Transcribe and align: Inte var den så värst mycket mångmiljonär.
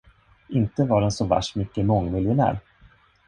Inte 0.47 0.83
var 0.85 1.01
den 1.01 1.11
så 1.11 1.25
värst 1.25 1.55
mycket 1.55 1.85
mångmiljonär. 1.85 2.59